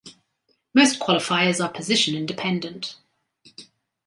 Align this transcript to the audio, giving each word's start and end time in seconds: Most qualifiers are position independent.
Most 0.73 0.99
qualifiers 0.99 1.63
are 1.63 1.71
position 1.71 2.15
independent. 2.15 2.95